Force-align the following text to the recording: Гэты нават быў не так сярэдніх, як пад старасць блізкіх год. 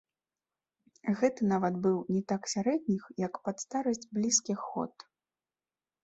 Гэты 1.17 1.41
нават 1.53 1.75
быў 1.83 1.97
не 2.15 2.21
так 2.31 2.47
сярэдніх, 2.53 3.03
як 3.25 3.33
пад 3.49 3.55
старасць 3.65 4.09
блізкіх 4.15 4.59
год. 4.71 4.93